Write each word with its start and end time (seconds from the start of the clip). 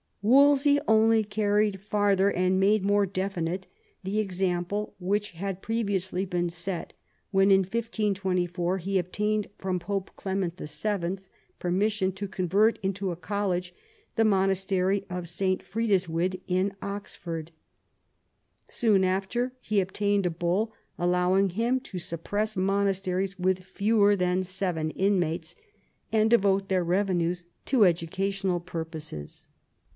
Wolsey 0.23 0.79
only 0.87 1.23
carried 1.23 1.79
farther 1.79 2.31
and 2.31 2.59
made 2.59 2.83
more 2.83 3.05
definite 3.07 3.65
the 4.03 4.19
example 4.19 4.95
which 4.99 5.31
had 5.31 5.61
previously 5.63 6.25
been 6.25 6.49
set 6.49 6.93
when 7.31 7.49
in 7.51 7.59
1524 7.61 8.79
he 8.79 8.97
obtained 8.97 9.47
from 9.57 9.79
Pope 9.79 10.11
Clement 10.15 10.55
VII. 10.57 11.19
permission 11.59 12.11
to 12.13 12.27
convert 12.27 12.79
into 12.83 13.11
a 13.11 13.15
college 13.15 13.73
the 14.15 14.25
monastery 14.25 15.05
of 15.09 15.29
St. 15.29 15.63
Frideswyde 15.63 16.41
in 16.47 16.75
Oxford. 16.81 17.51
Soon 18.67 19.03
after 19.03 19.53
he 19.59 19.79
obtained 19.81 20.25
a 20.27 20.31
bull 20.31 20.71
allowing 20.99 21.49
him 21.51 21.79
to 21.79 21.99
suppress 21.99 22.57
monasteries 22.57 23.37
with 23.39 23.63
fewer 23.63 24.15
than 24.15 24.43
seven 24.43 24.91
inmates, 24.91 25.55
and 26.11 26.29
devote 26.29 26.69
their 26.69 26.83
revenues 26.83 27.45
to 27.65 27.85
educational 27.85 28.59
purposes. 28.59 29.47